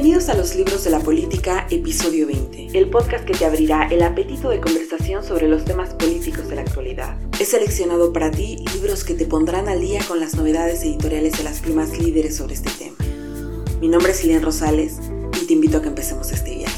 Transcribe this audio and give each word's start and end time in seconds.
Bienvenidos 0.00 0.28
a 0.28 0.36
los 0.36 0.54
libros 0.54 0.84
de 0.84 0.90
la 0.90 1.00
política, 1.00 1.66
episodio 1.70 2.28
20, 2.28 2.78
el 2.78 2.88
podcast 2.88 3.24
que 3.24 3.34
te 3.34 3.44
abrirá 3.44 3.88
el 3.88 4.00
apetito 4.04 4.48
de 4.48 4.60
conversación 4.60 5.24
sobre 5.24 5.48
los 5.48 5.64
temas 5.64 5.92
políticos 5.94 6.48
de 6.48 6.54
la 6.54 6.60
actualidad. 6.60 7.18
He 7.40 7.44
seleccionado 7.44 8.12
para 8.12 8.30
ti 8.30 8.64
libros 8.74 9.02
que 9.02 9.14
te 9.14 9.26
pondrán 9.26 9.68
al 9.68 9.80
día 9.80 10.00
con 10.06 10.20
las 10.20 10.36
novedades 10.36 10.84
editoriales 10.84 11.36
de 11.36 11.42
las 11.42 11.58
plumas 11.58 11.98
líderes 11.98 12.36
sobre 12.36 12.54
este 12.54 12.70
tema. 12.78 12.94
Mi 13.80 13.88
nombre 13.88 14.12
es 14.12 14.22
Lilian 14.22 14.44
Rosales 14.44 14.98
y 15.42 15.46
te 15.46 15.54
invito 15.54 15.78
a 15.78 15.82
que 15.82 15.88
empecemos 15.88 16.30
este 16.30 16.54
viaje. 16.54 16.77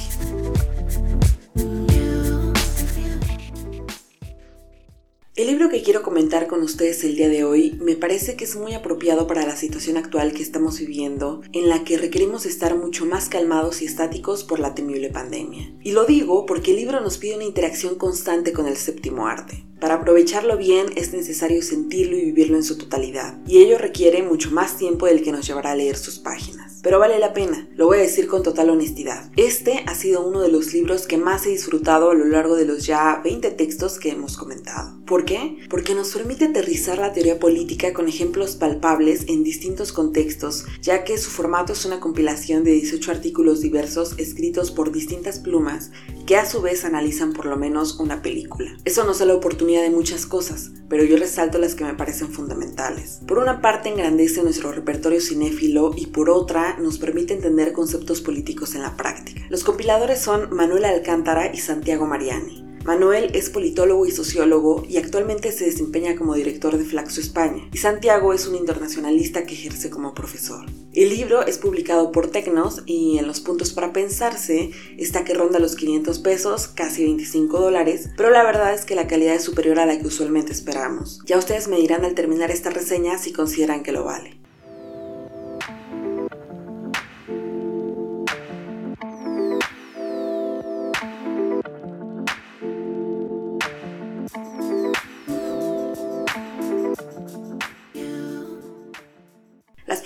El 5.41 5.47
libro 5.47 5.71
que 5.71 5.83
quiero 5.83 6.03
comentar 6.03 6.49
con 6.49 6.61
ustedes 6.61 7.03
el 7.03 7.17
día 7.17 7.31
de 7.31 7.45
hoy 7.45 7.79
me 7.81 7.97
parece 7.97 8.37
que 8.37 8.45
es 8.45 8.57
muy 8.57 8.75
apropiado 8.75 9.27
para 9.27 9.47
la 9.47 9.57
situación 9.57 9.97
actual 9.97 10.35
que 10.35 10.43
estamos 10.43 10.79
viviendo, 10.79 11.41
en 11.55 11.71
la 11.71 11.83
que 11.83 11.97
requerimos 11.97 12.45
estar 12.45 12.77
mucho 12.77 13.07
más 13.07 13.31
calmados 13.31 13.81
y 13.81 13.87
estáticos 13.87 14.45
por 14.45 14.61
la 14.61 14.75
temible 14.75 15.09
pandemia. 15.09 15.73
Y 15.83 15.93
lo 15.93 16.05
digo 16.05 16.45
porque 16.45 16.73
el 16.73 16.77
libro 16.77 17.01
nos 17.01 17.17
pide 17.17 17.37
una 17.37 17.45
interacción 17.45 17.95
constante 17.95 18.53
con 18.53 18.67
el 18.67 18.77
séptimo 18.77 19.29
arte. 19.29 19.65
Para 19.81 19.95
aprovecharlo 19.95 20.59
bien 20.59 20.89
es 20.95 21.15
necesario 21.15 21.63
sentirlo 21.63 22.19
y 22.19 22.27
vivirlo 22.27 22.59
en 22.59 22.63
su 22.63 22.77
totalidad, 22.77 23.39
y 23.47 23.61
ello 23.61 23.79
requiere 23.79 24.23
mucho 24.23 24.51
más 24.51 24.77
tiempo 24.77 25.07
del 25.07 25.23
que 25.23 25.33
nos 25.33 25.47
llevará 25.47 25.71
a 25.71 25.75
leer 25.75 25.97
sus 25.97 26.19
páginas. 26.19 26.70
Pero 26.83 26.99
vale 26.99 27.19
la 27.19 27.35
pena, 27.35 27.69
lo 27.75 27.87
voy 27.87 27.99
a 27.99 28.03
decir 28.03 28.27
con 28.27 28.43
total 28.43 28.71
honestidad. 28.71 29.31
Este 29.37 29.85
ha 29.87 29.95
sido 29.95 30.27
uno 30.27 30.41
de 30.41 30.51
los 30.51 30.73
libros 30.73 31.07
que 31.07 31.19
más 31.19 31.45
he 31.45 31.51
disfrutado 31.51 32.11
a 32.11 32.15
lo 32.15 32.25
largo 32.25 32.57
de 32.57 32.65
los 32.65 32.87
ya 32.87 33.21
20 33.23 33.51
textos 33.51 33.99
que 33.99 34.11
hemos 34.11 34.39
comentado. 34.39 34.99
¿Por 35.05 35.25
qué? 35.25 35.59
Porque 35.69 35.95
nos 35.95 36.13
permite 36.13 36.47
aterrizar 36.47 36.99
la 36.99 37.13
teoría 37.13 37.39
política 37.39 37.93
con 37.93 38.09
ejemplos 38.09 38.57
palpables 38.57 39.25
en 39.29 39.43
distintos 39.43 39.93
contextos, 39.93 40.65
ya 40.81 41.05
que 41.05 41.19
su 41.19 41.31
formato 41.31 41.73
es 41.75 41.85
una 41.85 42.01
compilación 42.01 42.65
de 42.65 42.73
18 42.73 43.11
artículos 43.11 43.61
diversos 43.61 44.15
escritos 44.19 44.71
por 44.71 44.93
distintas 44.93 45.39
plumas 45.41 45.91
que 46.27 46.37
a 46.37 46.47
su 46.47 46.63
vez 46.63 46.85
analizan 46.85 47.33
por 47.33 47.47
lo 47.47 47.57
menos 47.57 47.99
una 47.99 48.23
película. 48.23 48.71
Eso 48.85 49.05
nos 49.05 49.19
da 49.19 49.27
la 49.27 49.35
oportunidad 49.35 49.83
de 49.83 49.91
muchas 49.91 50.27
cosas, 50.27 50.71
pero 50.89 51.03
yo 51.05 51.17
resalto 51.17 51.59
las 51.59 51.75
que 51.75 51.85
me 51.85 51.95
parecen 51.95 52.29
fundamentales. 52.29 53.21
Por 53.27 53.39
una 53.39 53.61
parte 53.61 53.89
engrandece 53.89 54.43
nuestro 54.45 54.71
repertorio 54.71 55.21
cinéfilo 55.21 55.91
y 55.97 56.07
por 56.07 56.31
otra 56.31 56.70
nos 56.79 56.99
permite 56.99 57.35
entender 57.35 57.73
conceptos 57.73 58.21
políticos 58.21 58.75
en 58.75 58.83
la 58.83 58.97
práctica. 58.97 59.43
Los 59.49 59.65
compiladores 59.65 60.21
son 60.21 60.55
Manuel 60.55 60.85
Alcántara 60.85 61.53
y 61.53 61.59
Santiago 61.59 62.07
Mariani. 62.07 62.71
Manuel 62.85 63.31
es 63.35 63.51
politólogo 63.51 64.07
y 64.07 64.11
sociólogo 64.11 64.85
y 64.89 64.97
actualmente 64.97 65.53
se 65.53 65.67
desempeña 65.67 66.17
como 66.17 66.35
director 66.35 66.79
de 66.79 66.85
Flaxo 66.85 67.21
España, 67.21 67.69
y 67.73 67.77
Santiago 67.77 68.33
es 68.33 68.47
un 68.47 68.57
internacionalista 68.57 69.45
que 69.45 69.53
ejerce 69.53 69.91
como 69.91 70.15
profesor. 70.15 70.65
El 70.95 71.11
libro 71.11 71.47
es 71.47 71.59
publicado 71.59 72.11
por 72.11 72.29
Tecnos 72.29 72.83
y 72.87 73.19
en 73.19 73.27
los 73.27 73.41
puntos 73.41 73.75
para 73.75 73.93
pensarse 73.93 74.71
está 74.97 75.25
que 75.25 75.35
ronda 75.35 75.59
los 75.59 75.77
500 75.77 76.19
pesos, 76.21 76.69
casi 76.69 77.05
25 77.05 77.61
dólares, 77.61 78.09
pero 78.17 78.31
la 78.31 78.43
verdad 78.45 78.73
es 78.73 78.87
que 78.87 78.95
la 78.95 79.07
calidad 79.07 79.35
es 79.35 79.45
superior 79.45 79.79
a 79.79 79.87
la 79.87 79.99
que 79.99 80.07
usualmente 80.07 80.53
esperamos. 80.53 81.21
Ya 81.27 81.37
ustedes 81.37 81.69
me 81.69 81.77
dirán 81.77 82.05
al 82.07 82.15
terminar 82.15 82.51
esta 82.51 82.71
reseña 82.71 83.19
si 83.19 83.33
consideran 83.33 83.83
que 83.83 83.93
lo 83.93 84.05
vale. 84.05 84.40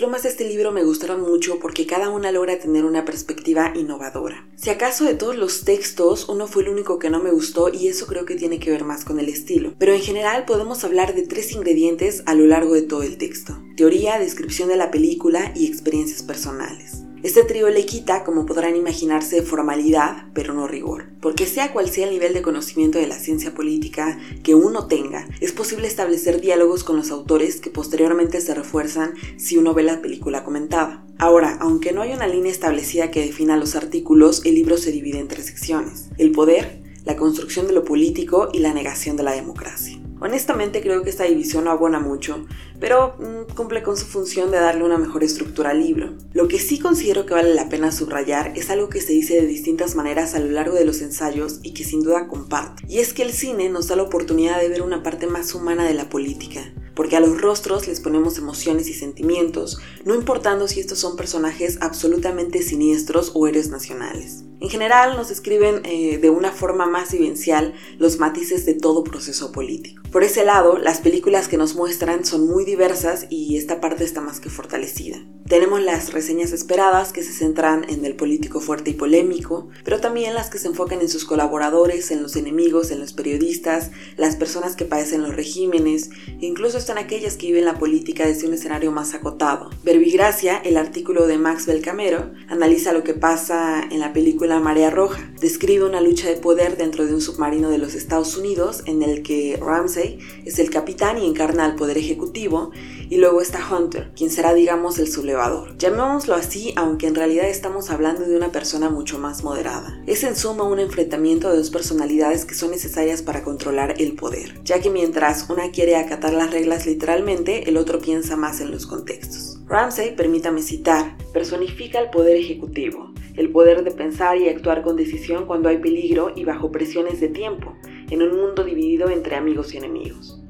Plumas 0.04 0.24
de 0.24 0.28
este 0.28 0.46
libro 0.46 0.70
me 0.70 0.84
gustaron 0.84 1.22
mucho 1.22 1.58
porque 1.58 1.86
cada 1.86 2.10
una 2.10 2.30
logra 2.30 2.58
tener 2.58 2.84
una 2.84 3.06
perspectiva 3.06 3.72
innovadora. 3.74 4.46
Si 4.54 4.68
acaso 4.68 5.06
de 5.06 5.14
todos 5.14 5.34
los 5.34 5.64
textos, 5.64 6.28
uno 6.28 6.46
fue 6.46 6.62
el 6.62 6.68
único 6.68 6.98
que 6.98 7.08
no 7.08 7.22
me 7.22 7.30
gustó 7.30 7.72
y 7.72 7.88
eso 7.88 8.06
creo 8.06 8.26
que 8.26 8.34
tiene 8.34 8.60
que 8.60 8.70
ver 8.70 8.84
más 8.84 9.02
con 9.02 9.18
el 9.18 9.30
estilo. 9.30 9.72
Pero 9.78 9.94
en 9.94 10.02
general 10.02 10.44
podemos 10.44 10.84
hablar 10.84 11.14
de 11.14 11.22
tres 11.22 11.52
ingredientes 11.52 12.22
a 12.26 12.34
lo 12.34 12.44
largo 12.44 12.74
de 12.74 12.82
todo 12.82 13.02
el 13.02 13.16
texto. 13.16 13.58
Teoría, 13.78 14.18
descripción 14.18 14.68
de 14.68 14.76
la 14.76 14.90
película 14.90 15.52
y 15.56 15.66
experiencias 15.66 16.22
personales. 16.22 17.03
Este 17.24 17.42
trío 17.42 17.70
le 17.70 17.86
quita, 17.86 18.22
como 18.22 18.44
podrán 18.44 18.76
imaginarse, 18.76 19.40
formalidad, 19.40 20.26
pero 20.34 20.52
no 20.52 20.68
rigor, 20.68 21.06
porque 21.22 21.46
sea 21.46 21.72
cual 21.72 21.88
sea 21.88 22.04
el 22.04 22.12
nivel 22.12 22.34
de 22.34 22.42
conocimiento 22.42 22.98
de 22.98 23.06
la 23.06 23.18
ciencia 23.18 23.54
política 23.54 24.18
que 24.42 24.54
uno 24.54 24.88
tenga, 24.88 25.26
es 25.40 25.50
posible 25.52 25.88
establecer 25.88 26.42
diálogos 26.42 26.84
con 26.84 26.96
los 26.96 27.10
autores 27.10 27.62
que 27.62 27.70
posteriormente 27.70 28.42
se 28.42 28.52
refuerzan 28.52 29.14
si 29.38 29.56
uno 29.56 29.72
ve 29.72 29.84
la 29.84 30.02
película 30.02 30.44
comentada. 30.44 31.02
Ahora, 31.18 31.56
aunque 31.62 31.92
no 31.92 32.02
hay 32.02 32.12
una 32.12 32.26
línea 32.26 32.52
establecida 32.52 33.10
que 33.10 33.24
defina 33.24 33.56
los 33.56 33.74
artículos, 33.74 34.44
el 34.44 34.56
libro 34.56 34.76
se 34.76 34.92
divide 34.92 35.18
en 35.18 35.28
tres 35.28 35.46
secciones. 35.46 36.10
El 36.18 36.30
poder, 36.30 36.82
la 37.06 37.16
construcción 37.16 37.66
de 37.66 37.72
lo 37.72 37.84
político 37.84 38.50
y 38.52 38.58
la 38.58 38.74
negación 38.74 39.16
de 39.16 39.22
la 39.22 39.32
democracia. 39.32 39.98
Honestamente 40.24 40.80
creo 40.80 41.02
que 41.02 41.10
esta 41.10 41.24
división 41.24 41.64
no 41.64 41.70
abona 41.70 42.00
mucho, 42.00 42.46
pero 42.80 43.14
mm, 43.18 43.52
cumple 43.54 43.82
con 43.82 43.98
su 43.98 44.06
función 44.06 44.50
de 44.50 44.56
darle 44.56 44.82
una 44.82 44.96
mejor 44.96 45.22
estructura 45.22 45.72
al 45.72 45.80
libro. 45.80 46.14
Lo 46.32 46.48
que 46.48 46.58
sí 46.58 46.78
considero 46.78 47.26
que 47.26 47.34
vale 47.34 47.52
la 47.52 47.68
pena 47.68 47.92
subrayar 47.92 48.54
es 48.56 48.70
algo 48.70 48.88
que 48.88 49.02
se 49.02 49.12
dice 49.12 49.34
de 49.34 49.46
distintas 49.46 49.96
maneras 49.96 50.34
a 50.34 50.40
lo 50.40 50.50
largo 50.50 50.76
de 50.76 50.86
los 50.86 51.02
ensayos 51.02 51.60
y 51.62 51.74
que 51.74 51.84
sin 51.84 52.02
duda 52.02 52.26
comparto, 52.26 52.82
y 52.88 53.00
es 53.00 53.12
que 53.12 53.22
el 53.22 53.34
cine 53.34 53.68
nos 53.68 53.88
da 53.88 53.96
la 53.96 54.04
oportunidad 54.04 54.62
de 54.62 54.70
ver 54.70 54.80
una 54.80 55.02
parte 55.02 55.26
más 55.26 55.54
humana 55.54 55.84
de 55.84 55.92
la 55.92 56.08
política, 56.08 56.72
porque 56.94 57.16
a 57.16 57.20
los 57.20 57.40
rostros 57.40 57.86
les 57.88 58.00
ponemos 58.00 58.38
emociones 58.38 58.88
y 58.88 58.94
sentimientos, 58.94 59.78
no 60.04 60.14
importando 60.14 60.68
si 60.68 60.80
estos 60.80 60.98
son 60.98 61.16
personajes 61.16 61.78
absolutamente 61.80 62.62
siniestros 62.62 63.32
o 63.34 63.46
héroes 63.46 63.68
nacionales. 63.68 64.44
En 64.60 64.70
general 64.70 65.16
nos 65.16 65.30
escriben 65.30 65.82
eh, 65.84 66.18
de 66.18 66.30
una 66.30 66.50
forma 66.50 66.86
más 66.86 67.12
vivencial 67.12 67.74
los 67.98 68.18
matices 68.18 68.64
de 68.64 68.74
todo 68.74 69.04
proceso 69.04 69.52
político. 69.52 70.02
Por 70.10 70.22
ese 70.22 70.44
lado, 70.44 70.78
las 70.78 71.00
películas 71.00 71.48
que 71.48 71.58
nos 71.58 71.74
muestran 71.74 72.24
son 72.24 72.46
muy 72.46 72.64
diversas 72.64 73.26
y 73.28 73.58
esta 73.58 73.80
parte 73.80 74.04
está 74.04 74.20
más 74.20 74.40
que 74.40 74.48
fortalecida. 74.48 75.18
Tenemos 75.54 75.80
las 75.80 76.12
reseñas 76.12 76.50
esperadas 76.50 77.12
que 77.12 77.22
se 77.22 77.32
centran 77.32 77.88
en 77.88 78.04
el 78.04 78.16
político 78.16 78.58
fuerte 78.58 78.90
y 78.90 78.94
polémico, 78.94 79.68
pero 79.84 80.00
también 80.00 80.34
las 80.34 80.50
que 80.50 80.58
se 80.58 80.66
enfocan 80.66 81.00
en 81.00 81.08
sus 81.08 81.24
colaboradores, 81.24 82.10
en 82.10 82.24
los 82.24 82.34
enemigos, 82.34 82.90
en 82.90 82.98
los 82.98 83.12
periodistas, 83.12 83.92
las 84.16 84.34
personas 84.34 84.74
que 84.74 84.84
padecen 84.84 85.22
los 85.22 85.36
regímenes, 85.36 86.10
e 86.26 86.46
incluso 86.46 86.76
están 86.76 86.98
aquellas 86.98 87.36
que 87.36 87.46
viven 87.46 87.66
la 87.66 87.78
política 87.78 88.26
desde 88.26 88.48
un 88.48 88.54
escenario 88.54 88.90
más 88.90 89.14
acotado. 89.14 89.70
Verbigracia, 89.84 90.56
el 90.56 90.76
artículo 90.76 91.28
de 91.28 91.38
Max 91.38 91.66
Belcamero, 91.66 92.32
analiza 92.48 92.92
lo 92.92 93.04
que 93.04 93.14
pasa 93.14 93.80
en 93.88 94.00
la 94.00 94.12
película 94.12 94.58
Marea 94.58 94.90
Roja. 94.90 95.32
Describe 95.40 95.84
una 95.84 96.00
lucha 96.00 96.28
de 96.28 96.34
poder 96.34 96.76
dentro 96.76 97.06
de 97.06 97.14
un 97.14 97.20
submarino 97.20 97.70
de 97.70 97.78
los 97.78 97.94
Estados 97.94 98.36
Unidos 98.36 98.82
en 98.86 99.04
el 99.04 99.22
que 99.22 99.56
Ramsey 99.64 100.18
es 100.44 100.58
el 100.58 100.70
capitán 100.70 101.16
y 101.18 101.28
encarna 101.28 101.64
al 101.64 101.76
poder 101.76 101.96
ejecutivo, 101.96 102.72
y 103.08 103.16
luego 103.16 103.40
está 103.40 103.60
Hunter, 103.70 104.12
quien 104.16 104.30
será 104.30 104.54
digamos 104.54 104.98
el 104.98 105.08
sublevador. 105.08 105.76
Llamémoslo 105.78 106.34
así, 106.34 106.72
aunque 106.76 107.06
en 107.06 107.14
realidad 107.14 107.48
estamos 107.48 107.90
hablando 107.90 108.24
de 108.24 108.36
una 108.36 108.52
persona 108.52 108.90
mucho 108.90 109.18
más 109.18 109.44
moderada. 109.44 110.00
Es 110.06 110.24
en 110.24 110.36
suma 110.36 110.64
un 110.64 110.80
enfrentamiento 110.80 111.50
de 111.50 111.58
dos 111.58 111.70
personalidades 111.70 112.44
que 112.44 112.54
son 112.54 112.70
necesarias 112.70 113.22
para 113.22 113.42
controlar 113.42 113.94
el 113.98 114.14
poder, 114.14 114.60
ya 114.64 114.80
que 114.80 114.90
mientras 114.90 115.48
una 115.50 115.70
quiere 115.70 115.96
acatar 115.96 116.32
las 116.32 116.50
reglas 116.50 116.86
literalmente, 116.86 117.68
el 117.68 117.76
otro 117.76 117.98
piensa 117.98 118.36
más 118.36 118.60
en 118.60 118.70
los 118.70 118.86
contextos. 118.86 119.60
Ramsey, 119.66 120.14
permítame 120.14 120.62
citar, 120.62 121.16
personifica 121.32 121.98
el 121.98 122.10
poder 122.10 122.36
ejecutivo, 122.36 123.12
el 123.34 123.50
poder 123.50 123.82
de 123.82 123.90
pensar 123.90 124.36
y 124.36 124.48
actuar 124.48 124.82
con 124.82 124.96
decisión 124.96 125.46
cuando 125.46 125.68
hay 125.68 125.78
peligro 125.78 126.32
y 126.36 126.44
bajo 126.44 126.70
presiones 126.70 127.20
de 127.20 127.28
tiempo, 127.28 127.74
en 128.10 128.22
un 128.22 128.36
mundo 128.36 128.64
dividido 128.64 129.08
entre 129.08 129.36
amigos 129.36 129.74
y 129.74 129.78
enemigos. 129.78 130.43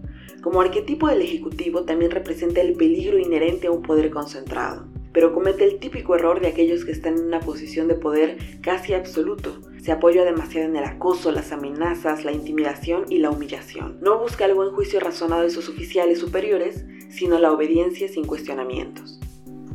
Como 0.44 0.61
arquetipo 0.61 1.08
del 1.08 1.23
Ejecutivo 1.23 1.87
también 1.87 2.11
representa 2.11 2.61
el 2.61 2.75
peligro 2.75 3.19
inherente 3.19 3.69
a 3.69 3.70
un 3.70 3.81
poder 3.81 4.11
concentrado, 4.11 4.87
pero 5.11 5.32
comete 5.32 5.64
el 5.64 5.79
típico 5.79 6.14
error 6.17 6.38
de 6.38 6.49
aquellos 6.49 6.85
que 6.85 6.93
están 6.93 7.17
en 7.17 7.25
una 7.25 7.41
posición 7.41 7.88
de 7.88 7.94
poder 7.94 8.37
casi 8.61 8.93
absoluto. 8.93 9.62
Se 9.81 9.91
apoya 9.91 10.23
demasiado 10.23 10.69
en 10.69 10.76
el 10.76 10.85
acoso, 10.85 11.32
las 11.32 11.50
amenazas, 11.50 12.26
la 12.26 12.32
intimidación 12.32 13.06
y 13.08 13.20
la 13.20 13.31
humillación. 13.31 13.96
No 14.02 14.19
busca 14.19 14.44
el 14.44 14.52
buen 14.52 14.73
juicio 14.73 15.00
razonado 15.00 15.44
de 15.44 15.50
sus 15.50 15.70
oficiales 15.70 16.19
superiores, 16.19 16.85
sino 17.08 17.38
la 17.38 17.50
obediencia 17.50 18.06
sin 18.08 18.26
cuestionamientos. 18.26 19.19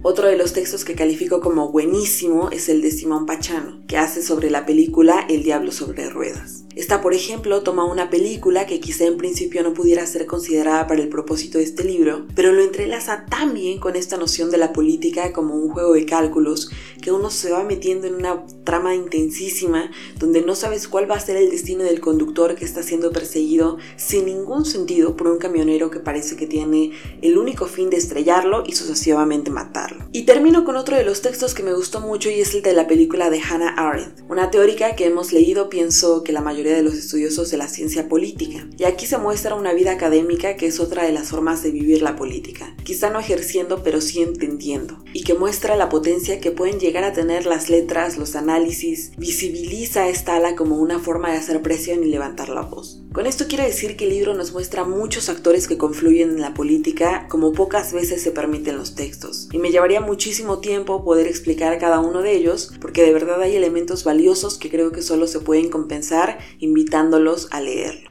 Otro 0.01 0.29
de 0.29 0.37
los 0.37 0.53
textos 0.53 0.85
que 0.85 0.95
califico 0.95 1.41
como 1.41 1.73
buenísimo 1.73 2.47
es 2.51 2.69
el 2.69 2.81
de 2.81 2.89
Simón 2.89 3.25
Pachano, 3.25 3.81
que 3.85 3.97
hace 3.97 4.21
sobre 4.21 4.49
la 4.49 4.65
película 4.65 5.25
El 5.27 5.43
Diablo 5.43 5.73
sobre 5.73 6.09
Ruedas. 6.09 6.63
Esta, 6.79 7.01
por 7.01 7.13
ejemplo, 7.13 7.63
toma 7.63 7.83
una 7.83 8.09
película 8.09 8.65
que 8.65 8.79
quizá 8.79 9.03
en 9.03 9.17
principio 9.17 9.61
no 9.63 9.73
pudiera 9.73 10.05
ser 10.05 10.25
considerada 10.25 10.87
para 10.87 11.01
el 11.01 11.09
propósito 11.09 11.57
de 11.57 11.65
este 11.65 11.83
libro, 11.83 12.25
pero 12.35 12.53
lo 12.53 12.63
entrelaza 12.63 13.25
tan 13.25 13.53
bien 13.53 13.79
con 13.79 13.97
esta 13.97 14.15
noción 14.15 14.49
de 14.49 14.57
la 14.59 14.71
política 14.71 15.33
como 15.33 15.55
un 15.55 15.69
juego 15.69 15.91
de 15.91 16.05
cálculos 16.05 16.71
que 17.01 17.11
uno 17.11 17.31
se 17.31 17.51
va 17.51 17.65
metiendo 17.65 18.07
en 18.07 18.15
una 18.15 18.45
trama 18.63 18.95
intensísima 18.95 19.91
donde 20.17 20.41
no 20.41 20.55
sabes 20.55 20.87
cuál 20.87 21.11
va 21.11 21.15
a 21.15 21.19
ser 21.19 21.35
el 21.35 21.49
destino 21.49 21.83
del 21.83 21.99
conductor 21.99 22.55
que 22.55 22.63
está 22.63 22.83
siendo 22.83 23.11
perseguido 23.11 23.77
sin 23.97 24.27
ningún 24.27 24.63
sentido 24.63 25.17
por 25.17 25.27
un 25.27 25.39
camionero 25.39 25.91
que 25.91 25.99
parece 25.99 26.37
que 26.37 26.47
tiene 26.47 26.91
el 27.21 27.37
único 27.37 27.65
fin 27.65 27.89
de 27.89 27.97
estrellarlo 27.97 28.63
y 28.65 28.71
sucesivamente 28.71 29.51
matar. 29.51 29.88
Y 30.11 30.23
termino 30.23 30.65
con 30.65 30.75
otro 30.75 30.95
de 30.95 31.03
los 31.03 31.21
textos 31.21 31.53
que 31.53 31.63
me 31.63 31.73
gustó 31.73 32.01
mucho 32.01 32.29
y 32.29 32.41
es 32.41 32.53
el 32.55 32.61
de 32.61 32.73
la 32.73 32.87
película 32.87 33.29
de 33.29 33.41
Hannah 33.41 33.75
Arendt, 33.75 34.21
una 34.29 34.51
teórica 34.51 34.95
que 34.95 35.05
hemos 35.05 35.31
leído 35.31 35.69
pienso 35.69 36.23
que 36.23 36.31
la 36.31 36.41
mayoría 36.41 36.73
de 36.73 36.81
los 36.81 36.95
estudiosos 36.95 37.51
de 37.51 37.57
la 37.57 37.67
ciencia 37.67 38.09
política. 38.09 38.67
Y 38.77 38.83
aquí 38.83 39.05
se 39.05 39.17
muestra 39.17 39.55
una 39.55 39.73
vida 39.73 39.91
académica 39.91 40.55
que 40.55 40.67
es 40.67 40.79
otra 40.79 41.03
de 41.03 41.11
las 41.11 41.29
formas 41.29 41.63
de 41.63 41.71
vivir 41.71 42.01
la 42.01 42.15
política, 42.15 42.75
quizá 42.83 43.09
no 43.09 43.19
ejerciendo 43.19 43.83
pero 43.83 44.01
sí 44.01 44.21
entendiendo, 44.21 45.03
y 45.13 45.23
que 45.23 45.33
muestra 45.33 45.75
la 45.75 45.89
potencia 45.89 46.39
que 46.39 46.51
pueden 46.51 46.79
llegar 46.79 47.03
a 47.03 47.13
tener 47.13 47.45
las 47.45 47.69
letras, 47.69 48.17
los 48.17 48.35
análisis, 48.35 49.11
visibiliza 49.17 50.09
esta 50.09 50.35
ala 50.35 50.55
como 50.55 50.77
una 50.77 50.99
forma 50.99 51.31
de 51.31 51.37
hacer 51.37 51.61
presión 51.61 52.03
y 52.03 52.07
levantar 52.07 52.49
la 52.49 52.61
voz. 52.61 53.01
Con 53.11 53.25
esto 53.25 53.45
quiero 53.49 53.63
decir 53.63 53.97
que 53.97 54.03
el 54.03 54.11
libro 54.11 54.35
nos 54.35 54.53
muestra 54.53 54.83
muchos 54.83 55.29
actores 55.29 55.67
que 55.67 55.79
confluyen 55.79 56.29
en 56.29 56.41
la 56.41 56.53
política 56.53 57.25
como 57.27 57.53
pocas 57.53 57.91
veces 57.91 58.21
se 58.21 58.29
permiten 58.29 58.77
los 58.77 58.93
textos, 58.93 59.49
y 59.51 59.57
me 59.57 59.71
llevaría 59.71 59.99
muchísimo 59.99 60.59
tiempo 60.59 61.03
poder 61.03 61.25
explicar 61.25 61.79
cada 61.79 62.01
uno 62.01 62.21
de 62.21 62.33
ellos, 62.33 62.71
porque 62.79 63.01
de 63.01 63.11
verdad 63.11 63.41
hay 63.41 63.55
elementos 63.55 64.03
valiosos 64.03 64.59
que 64.59 64.69
creo 64.69 64.91
que 64.91 65.01
solo 65.01 65.25
se 65.25 65.39
pueden 65.39 65.69
compensar 65.69 66.37
invitándolos 66.59 67.47
a 67.49 67.61
leerlo. 67.61 68.08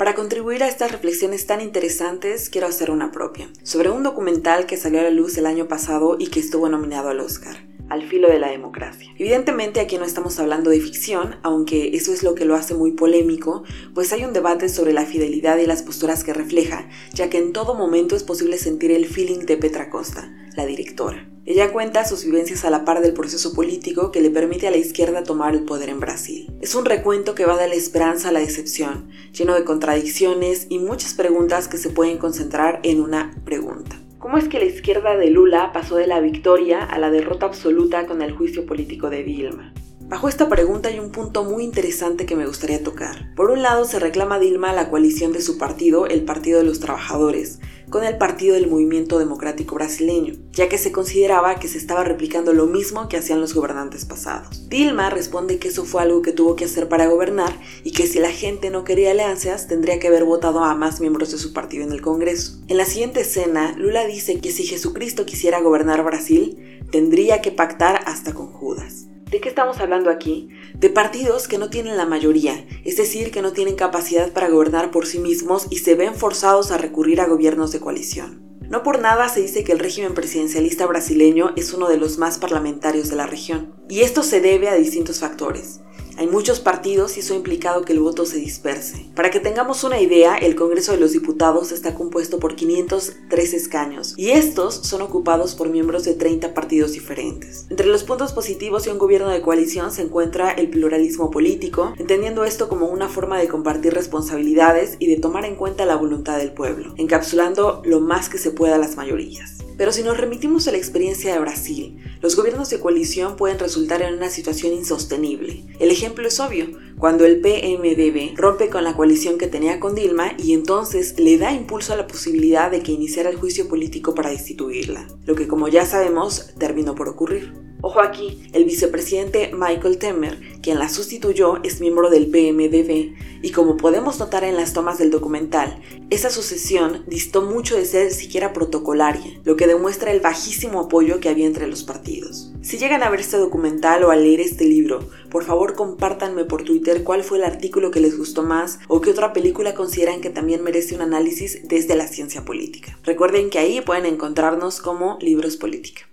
Para 0.00 0.14
contribuir 0.14 0.62
a 0.62 0.68
estas 0.68 0.92
reflexiones 0.92 1.44
tan 1.44 1.60
interesantes, 1.60 2.48
quiero 2.48 2.66
hacer 2.66 2.90
una 2.90 3.12
propia, 3.12 3.50
sobre 3.62 3.90
un 3.90 4.02
documental 4.02 4.64
que 4.64 4.78
salió 4.78 5.00
a 5.00 5.02
la 5.02 5.10
luz 5.10 5.36
el 5.36 5.44
año 5.44 5.68
pasado 5.68 6.16
y 6.18 6.28
que 6.28 6.40
estuvo 6.40 6.70
nominado 6.70 7.10
al 7.10 7.20
Oscar 7.20 7.69
al 7.90 8.08
filo 8.08 8.28
de 8.28 8.38
la 8.38 8.50
democracia. 8.50 9.12
Evidentemente 9.18 9.80
aquí 9.80 9.98
no 9.98 10.04
estamos 10.04 10.38
hablando 10.38 10.70
de 10.70 10.80
ficción, 10.80 11.36
aunque 11.42 11.94
eso 11.94 12.12
es 12.12 12.22
lo 12.22 12.34
que 12.34 12.44
lo 12.44 12.54
hace 12.54 12.74
muy 12.74 12.92
polémico, 12.92 13.64
pues 13.94 14.12
hay 14.12 14.24
un 14.24 14.32
debate 14.32 14.68
sobre 14.68 14.92
la 14.92 15.04
fidelidad 15.04 15.58
y 15.58 15.66
las 15.66 15.82
posturas 15.82 16.24
que 16.24 16.32
refleja, 16.32 16.88
ya 17.12 17.28
que 17.28 17.38
en 17.38 17.52
todo 17.52 17.74
momento 17.74 18.16
es 18.16 18.22
posible 18.22 18.56
sentir 18.58 18.90
el 18.92 19.06
feeling 19.06 19.40
de 19.40 19.56
Petra 19.56 19.90
Costa, 19.90 20.32
la 20.56 20.64
directora. 20.64 21.26
Ella 21.46 21.72
cuenta 21.72 22.04
sus 22.04 22.24
vivencias 22.24 22.64
a 22.64 22.70
la 22.70 22.84
par 22.84 23.00
del 23.00 23.12
proceso 23.12 23.52
político 23.54 24.12
que 24.12 24.20
le 24.20 24.30
permite 24.30 24.68
a 24.68 24.70
la 24.70 24.76
izquierda 24.76 25.24
tomar 25.24 25.54
el 25.54 25.64
poder 25.64 25.88
en 25.88 25.98
Brasil. 25.98 26.52
Es 26.60 26.76
un 26.76 26.84
recuento 26.84 27.34
que 27.34 27.46
va 27.46 27.60
de 27.60 27.66
la 27.66 27.74
esperanza 27.74 28.28
a 28.28 28.32
la 28.32 28.40
decepción, 28.40 29.08
lleno 29.32 29.54
de 29.54 29.64
contradicciones 29.64 30.66
y 30.68 30.78
muchas 30.78 31.14
preguntas 31.14 31.66
que 31.66 31.78
se 31.78 31.90
pueden 31.90 32.18
concentrar 32.18 32.78
en 32.84 33.00
una 33.00 33.34
pregunta. 33.44 33.98
¿Cómo 34.20 34.36
es 34.36 34.50
que 34.50 34.58
la 34.58 34.66
izquierda 34.66 35.16
de 35.16 35.30
Lula 35.30 35.72
pasó 35.72 35.96
de 35.96 36.06
la 36.06 36.20
victoria 36.20 36.84
a 36.84 36.98
la 36.98 37.10
derrota 37.10 37.46
absoluta 37.46 38.04
con 38.04 38.20
el 38.20 38.32
juicio 38.32 38.66
político 38.66 39.08
de 39.08 39.24
Dilma? 39.24 39.72
Bajo 39.98 40.28
esta 40.28 40.50
pregunta 40.50 40.90
hay 40.90 40.98
un 40.98 41.10
punto 41.10 41.42
muy 41.42 41.64
interesante 41.64 42.26
que 42.26 42.36
me 42.36 42.46
gustaría 42.46 42.82
tocar. 42.82 43.34
Por 43.34 43.50
un 43.50 43.62
lado, 43.62 43.86
se 43.86 43.98
reclama 43.98 44.34
a 44.34 44.38
Dilma 44.38 44.74
la 44.74 44.90
coalición 44.90 45.32
de 45.32 45.40
su 45.40 45.56
partido, 45.56 46.06
el 46.06 46.26
Partido 46.26 46.58
de 46.58 46.66
los 46.66 46.80
Trabajadores, 46.80 47.60
con 47.90 48.04
el 48.04 48.16
Partido 48.16 48.54
del 48.54 48.68
Movimiento 48.68 49.18
Democrático 49.18 49.74
Brasileño, 49.74 50.34
ya 50.52 50.68
que 50.68 50.78
se 50.78 50.92
consideraba 50.92 51.56
que 51.56 51.68
se 51.68 51.76
estaba 51.76 52.04
replicando 52.04 52.52
lo 52.52 52.66
mismo 52.66 53.08
que 53.08 53.16
hacían 53.16 53.40
los 53.40 53.52
gobernantes 53.52 54.04
pasados. 54.04 54.68
Dilma 54.68 55.10
responde 55.10 55.58
que 55.58 55.68
eso 55.68 55.84
fue 55.84 56.02
algo 56.02 56.22
que 56.22 56.32
tuvo 56.32 56.56
que 56.56 56.64
hacer 56.64 56.88
para 56.88 57.08
gobernar 57.08 57.52
y 57.84 57.92
que 57.92 58.06
si 58.06 58.20
la 58.20 58.30
gente 58.30 58.70
no 58.70 58.84
quería 58.84 59.10
alianzas 59.10 59.66
tendría 59.66 59.98
que 59.98 60.08
haber 60.08 60.24
votado 60.24 60.64
a 60.64 60.74
más 60.74 61.00
miembros 61.00 61.32
de 61.32 61.38
su 61.38 61.52
partido 61.52 61.84
en 61.84 61.92
el 61.92 62.00
Congreso. 62.00 62.60
En 62.68 62.76
la 62.76 62.84
siguiente 62.84 63.20
escena, 63.20 63.74
Lula 63.76 64.06
dice 64.06 64.40
que 64.40 64.52
si 64.52 64.64
Jesucristo 64.64 65.26
quisiera 65.26 65.60
gobernar 65.60 66.04
Brasil, 66.04 66.80
tendría 66.90 67.42
que 67.42 67.50
pactar 67.50 68.00
hasta 68.06 68.32
con 68.32 68.46
Judas. 68.46 69.09
¿De 69.30 69.40
qué 69.40 69.48
estamos 69.48 69.78
hablando 69.78 70.10
aquí? 70.10 70.48
De 70.74 70.90
partidos 70.90 71.46
que 71.46 71.56
no 71.56 71.70
tienen 71.70 71.96
la 71.96 72.04
mayoría, 72.04 72.66
es 72.84 72.96
decir, 72.96 73.30
que 73.30 73.42
no 73.42 73.52
tienen 73.52 73.76
capacidad 73.76 74.32
para 74.32 74.48
gobernar 74.48 74.90
por 74.90 75.06
sí 75.06 75.20
mismos 75.20 75.68
y 75.70 75.78
se 75.78 75.94
ven 75.94 76.16
forzados 76.16 76.72
a 76.72 76.78
recurrir 76.78 77.20
a 77.20 77.28
gobiernos 77.28 77.70
de 77.70 77.78
coalición. 77.78 78.50
No 78.68 78.82
por 78.82 79.00
nada 79.00 79.28
se 79.28 79.40
dice 79.40 79.62
que 79.62 79.70
el 79.70 79.78
régimen 79.78 80.14
presidencialista 80.14 80.84
brasileño 80.86 81.52
es 81.54 81.72
uno 81.72 81.88
de 81.88 81.96
los 81.96 82.18
más 82.18 82.38
parlamentarios 82.38 83.08
de 83.08 83.16
la 83.16 83.26
región. 83.26 83.72
Y 83.88 84.00
esto 84.00 84.24
se 84.24 84.40
debe 84.40 84.68
a 84.68 84.74
distintos 84.74 85.20
factores. 85.20 85.80
Hay 86.20 86.26
muchos 86.26 86.60
partidos 86.60 87.16
ha 87.30 87.34
implicado 87.34 87.82
que 87.86 87.94
el 87.94 88.00
voto 88.00 88.26
se 88.26 88.36
disperse. 88.36 89.06
Para 89.14 89.30
que 89.30 89.40
tengamos 89.40 89.84
una 89.84 90.02
idea, 90.02 90.36
el 90.36 90.54
Congreso 90.54 90.92
de 90.92 91.00
los 91.00 91.12
Diputados 91.12 91.72
está 91.72 91.94
compuesto 91.94 92.38
por 92.38 92.56
503 92.56 93.54
escaños 93.54 94.12
y 94.18 94.32
estos 94.32 94.74
son 94.74 95.00
ocupados 95.00 95.54
por 95.54 95.70
miembros 95.70 96.04
de 96.04 96.12
30 96.12 96.52
partidos 96.52 96.92
diferentes. 96.92 97.64
Entre 97.70 97.86
los 97.86 98.04
puntos 98.04 98.34
positivos 98.34 98.84
de 98.84 98.92
un 98.92 98.98
gobierno 98.98 99.30
de 99.30 99.40
coalición 99.40 99.92
se 99.92 100.02
encuentra 100.02 100.50
el 100.50 100.68
pluralismo 100.68 101.30
político, 101.30 101.94
entendiendo 101.96 102.44
esto 102.44 102.68
como 102.68 102.88
una 102.88 103.08
forma 103.08 103.38
de 103.38 103.48
compartir 103.48 103.94
responsabilidades 103.94 104.96
y 104.98 105.06
de 105.06 105.18
tomar 105.18 105.46
en 105.46 105.56
cuenta 105.56 105.86
la 105.86 105.96
voluntad 105.96 106.36
del 106.36 106.52
pueblo, 106.52 106.92
encapsulando 106.98 107.80
lo 107.86 108.00
más 108.00 108.28
que 108.28 108.36
se 108.36 108.50
pueda 108.50 108.76
las 108.76 108.94
mayorías. 108.94 109.60
Pero 109.80 109.92
si 109.92 110.02
nos 110.02 110.18
remitimos 110.18 110.68
a 110.68 110.72
la 110.72 110.76
experiencia 110.76 111.32
de 111.32 111.40
Brasil, 111.40 111.96
los 112.20 112.36
gobiernos 112.36 112.68
de 112.68 112.80
coalición 112.80 113.36
pueden 113.36 113.58
resultar 113.58 114.02
en 114.02 114.12
una 114.12 114.28
situación 114.28 114.74
insostenible. 114.74 115.64
El 115.78 115.90
ejemplo 115.90 116.28
es 116.28 116.38
obvio, 116.38 116.66
cuando 116.98 117.24
el 117.24 117.40
PMDB 117.40 118.36
rompe 118.36 118.68
con 118.68 118.84
la 118.84 118.94
coalición 118.94 119.38
que 119.38 119.46
tenía 119.46 119.80
con 119.80 119.94
Dilma 119.94 120.34
y 120.36 120.52
entonces 120.52 121.18
le 121.18 121.38
da 121.38 121.54
impulso 121.54 121.94
a 121.94 121.96
la 121.96 122.06
posibilidad 122.06 122.70
de 122.70 122.82
que 122.82 122.92
iniciara 122.92 123.30
el 123.30 123.38
juicio 123.38 123.70
político 123.70 124.14
para 124.14 124.28
destituirla, 124.28 125.08
lo 125.24 125.34
que 125.34 125.48
como 125.48 125.66
ya 125.66 125.86
sabemos 125.86 126.50
terminó 126.58 126.94
por 126.94 127.08
ocurrir. 127.08 127.69
Ojo 127.82 128.00
aquí, 128.00 128.42
el 128.52 128.64
vicepresidente 128.64 129.52
Michael 129.54 129.96
Temer, 129.96 130.38
quien 130.60 130.78
la 130.78 130.90
sustituyó, 130.90 131.62
es 131.62 131.80
miembro 131.80 132.10
del 132.10 132.26
PMDB 132.26 133.14
y 133.42 133.52
como 133.52 133.78
podemos 133.78 134.18
notar 134.18 134.44
en 134.44 134.56
las 134.56 134.74
tomas 134.74 134.98
del 134.98 135.10
documental, 135.10 135.80
esa 136.10 136.28
sucesión 136.28 137.04
distó 137.06 137.40
mucho 137.40 137.76
de 137.76 137.86
ser 137.86 138.10
siquiera 138.12 138.52
protocolaria, 138.52 139.40
lo 139.44 139.56
que 139.56 139.66
demuestra 139.66 140.12
el 140.12 140.20
bajísimo 140.20 140.80
apoyo 140.80 141.20
que 141.20 141.30
había 141.30 141.46
entre 141.46 141.68
los 141.68 141.82
partidos. 141.82 142.52
Si 142.60 142.76
llegan 142.76 143.02
a 143.02 143.08
ver 143.08 143.20
este 143.20 143.38
documental 143.38 144.04
o 144.04 144.10
a 144.10 144.16
leer 144.16 144.40
este 144.40 144.66
libro, 144.66 145.08
por 145.30 145.44
favor 145.44 145.74
compártanme 145.74 146.44
por 146.44 146.64
Twitter 146.64 147.02
cuál 147.02 147.24
fue 147.24 147.38
el 147.38 147.44
artículo 147.44 147.90
que 147.90 148.00
les 148.00 148.18
gustó 148.18 148.42
más 148.42 148.78
o 148.88 149.00
qué 149.00 149.08
otra 149.08 149.32
película 149.32 149.74
consideran 149.74 150.20
que 150.20 150.28
también 150.28 150.62
merece 150.62 150.94
un 150.94 151.00
análisis 151.00 151.66
desde 151.66 151.96
la 151.96 152.08
ciencia 152.08 152.44
política. 152.44 152.98
Recuerden 153.04 153.48
que 153.48 153.58
ahí 153.58 153.80
pueden 153.80 154.04
encontrarnos 154.04 154.82
como 154.82 155.16
Libros 155.22 155.56
Política. 155.56 156.09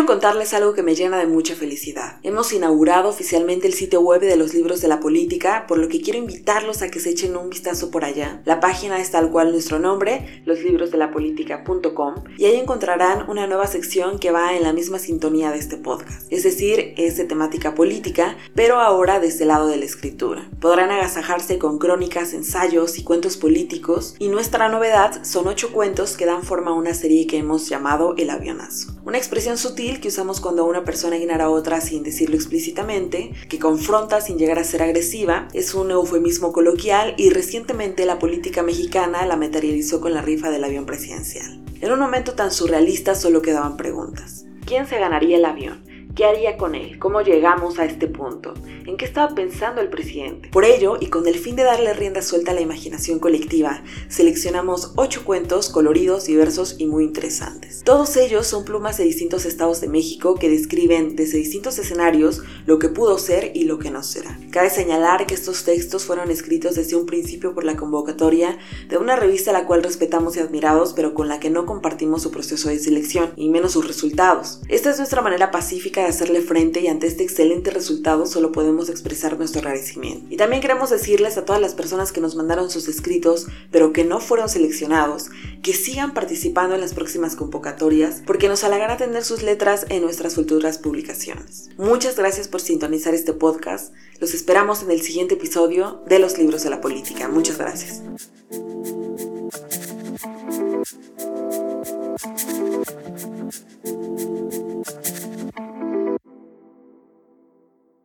Quiero 0.00 0.14
contarles 0.14 0.54
algo 0.54 0.72
que 0.72 0.82
me 0.82 0.94
llena 0.94 1.18
de 1.18 1.26
mucha 1.26 1.54
felicidad. 1.54 2.20
Hemos 2.22 2.54
inaugurado 2.54 3.10
oficialmente 3.10 3.66
el 3.66 3.74
sitio 3.74 4.00
web 4.00 4.22
de 4.22 4.36
los 4.36 4.54
libros 4.54 4.80
de 4.80 4.88
la 4.88 4.98
política, 4.98 5.66
por 5.68 5.76
lo 5.76 5.88
que 5.88 6.00
quiero 6.00 6.18
invitarlos 6.18 6.80
a 6.80 6.90
que 6.90 7.00
se 7.00 7.10
echen 7.10 7.36
un 7.36 7.50
vistazo 7.50 7.90
por 7.90 8.06
allá. 8.06 8.40
La 8.46 8.60
página 8.60 8.98
es 8.98 9.10
tal 9.10 9.30
cual 9.30 9.52
nuestro 9.52 9.78
nombre, 9.78 10.42
loslibrosdelapolitica.com, 10.46 12.14
y 12.38 12.46
ahí 12.46 12.56
encontrarán 12.56 13.28
una 13.28 13.46
nueva 13.46 13.66
sección 13.66 14.18
que 14.18 14.30
va 14.30 14.56
en 14.56 14.62
la 14.62 14.72
misma 14.72 14.98
sintonía 14.98 15.52
de 15.52 15.58
este 15.58 15.76
podcast. 15.76 16.32
Es 16.32 16.44
decir, 16.44 16.94
es 16.96 17.18
de 17.18 17.26
temática 17.26 17.74
política, 17.74 18.38
pero 18.54 18.80
ahora 18.80 19.20
desde 19.20 19.42
el 19.42 19.48
lado 19.48 19.66
de 19.66 19.76
la 19.76 19.84
escritura. 19.84 20.48
Podrán 20.62 20.90
agasajarse 20.92 21.58
con 21.58 21.78
crónicas, 21.78 22.32
ensayos 22.32 22.98
y 22.98 23.04
cuentos 23.04 23.36
políticos, 23.36 24.14
y 24.18 24.28
nuestra 24.28 24.70
novedad 24.70 25.24
son 25.24 25.46
ocho 25.46 25.72
cuentos 25.72 26.16
que 26.16 26.24
dan 26.24 26.42
forma 26.42 26.70
a 26.70 26.74
una 26.74 26.94
serie 26.94 27.26
que 27.26 27.36
hemos 27.36 27.68
llamado 27.68 28.14
El 28.16 28.30
Avionazo. 28.30 28.94
Una 29.04 29.18
expresión 29.18 29.58
sutil 29.58 29.89
que 29.98 30.08
usamos 30.08 30.40
cuando 30.40 30.64
una 30.64 30.84
persona 30.84 31.16
ignora 31.16 31.46
a 31.46 31.50
otra 31.50 31.80
sin 31.80 32.02
decirlo 32.02 32.36
explícitamente, 32.36 33.32
que 33.48 33.58
confronta 33.58 34.20
sin 34.20 34.38
llegar 34.38 34.58
a 34.58 34.64
ser 34.64 34.82
agresiva, 34.82 35.48
es 35.52 35.74
un 35.74 35.90
eufemismo 35.90 36.52
coloquial 36.52 37.14
y 37.16 37.30
recientemente 37.30 38.04
la 38.04 38.18
política 38.18 38.62
mexicana 38.62 39.26
la 39.26 39.36
materializó 39.36 40.00
con 40.00 40.14
la 40.14 40.22
rifa 40.22 40.50
del 40.50 40.64
avión 40.64 40.86
presidencial. 40.86 41.64
En 41.80 41.92
un 41.92 41.98
momento 41.98 42.34
tan 42.34 42.52
surrealista 42.52 43.14
solo 43.14 43.42
quedaban 43.42 43.76
preguntas. 43.76 44.44
¿Quién 44.66 44.86
se 44.86 44.98
ganaría 44.98 45.38
el 45.38 45.44
avión? 45.44 45.89
¿Qué 46.20 46.26
haría 46.26 46.58
con 46.58 46.74
él? 46.74 46.98
¿Cómo 46.98 47.22
llegamos 47.22 47.78
a 47.78 47.86
este 47.86 48.06
punto? 48.06 48.52
¿En 48.84 48.98
qué 48.98 49.06
estaba 49.06 49.34
pensando 49.34 49.80
el 49.80 49.88
presidente? 49.88 50.50
Por 50.50 50.66
ello, 50.66 50.98
y 51.00 51.06
con 51.06 51.26
el 51.26 51.38
fin 51.38 51.56
de 51.56 51.62
darle 51.62 51.94
rienda 51.94 52.20
suelta 52.20 52.50
a 52.50 52.54
la 52.54 52.60
imaginación 52.60 53.20
colectiva, 53.20 53.82
seleccionamos 54.08 54.92
ocho 54.96 55.24
cuentos 55.24 55.70
coloridos, 55.70 56.26
diversos 56.26 56.74
y 56.76 56.84
muy 56.84 57.04
interesantes. 57.04 57.82
Todos 57.84 58.18
ellos 58.18 58.46
son 58.46 58.66
plumas 58.66 58.98
de 58.98 59.04
distintos 59.04 59.46
estados 59.46 59.80
de 59.80 59.88
México 59.88 60.34
que 60.34 60.50
describen 60.50 61.16
desde 61.16 61.38
distintos 61.38 61.78
escenarios 61.78 62.42
lo 62.66 62.78
que 62.78 62.90
pudo 62.90 63.16
ser 63.16 63.52
y 63.54 63.64
lo 63.64 63.78
que 63.78 63.90
no 63.90 64.02
será. 64.02 64.38
Cabe 64.50 64.68
señalar 64.68 65.26
que 65.26 65.32
estos 65.32 65.64
textos 65.64 66.04
fueron 66.04 66.30
escritos 66.30 66.74
desde 66.74 66.96
un 66.96 67.06
principio 67.06 67.54
por 67.54 67.64
la 67.64 67.76
convocatoria 67.76 68.58
de 68.90 68.98
una 68.98 69.16
revista 69.16 69.52
a 69.52 69.54
la 69.54 69.64
cual 69.64 69.82
respetamos 69.82 70.36
y 70.36 70.40
admiramos, 70.40 70.92
pero 70.92 71.14
con 71.14 71.28
la 71.28 71.40
que 71.40 71.48
no 71.48 71.64
compartimos 71.64 72.20
su 72.20 72.30
proceso 72.30 72.68
de 72.68 72.78
selección, 72.78 73.32
y 73.36 73.48
menos 73.48 73.72
sus 73.72 73.86
resultados. 73.86 74.60
Esta 74.68 74.90
es 74.90 74.98
nuestra 74.98 75.22
manera 75.22 75.50
pacífica 75.50 76.04
de 76.04 76.09
hacerle 76.10 76.40
frente 76.40 76.80
y 76.80 76.88
ante 76.88 77.06
este 77.06 77.22
excelente 77.22 77.70
resultado 77.70 78.26
solo 78.26 78.52
podemos 78.52 78.88
expresar 78.88 79.38
nuestro 79.38 79.60
agradecimiento. 79.60 80.26
Y 80.30 80.36
también 80.36 80.62
queremos 80.62 80.90
decirles 80.90 81.36
a 81.36 81.44
todas 81.44 81.60
las 81.60 81.74
personas 81.74 82.12
que 82.12 82.20
nos 82.20 82.36
mandaron 82.36 82.70
sus 82.70 82.88
escritos, 82.88 83.46
pero 83.70 83.92
que 83.92 84.04
no 84.04 84.20
fueron 84.20 84.48
seleccionados, 84.48 85.30
que 85.62 85.72
sigan 85.72 86.14
participando 86.14 86.74
en 86.74 86.80
las 86.80 86.94
próximas 86.94 87.36
convocatorias, 87.36 88.22
porque 88.26 88.48
nos 88.48 88.64
halagará 88.64 88.96
tener 88.96 89.24
sus 89.24 89.42
letras 89.42 89.86
en 89.88 90.02
nuestras 90.02 90.34
futuras 90.34 90.78
publicaciones. 90.78 91.70
Muchas 91.76 92.16
gracias 92.16 92.48
por 92.48 92.60
sintonizar 92.60 93.14
este 93.14 93.32
podcast. 93.32 93.92
Los 94.20 94.34
esperamos 94.34 94.82
en 94.82 94.90
el 94.90 95.00
siguiente 95.00 95.34
episodio 95.34 96.02
de 96.06 96.18
Los 96.18 96.38
Libros 96.38 96.62
de 96.62 96.70
la 96.70 96.80
Política. 96.80 97.28
Muchas 97.28 97.58
gracias. 97.58 98.02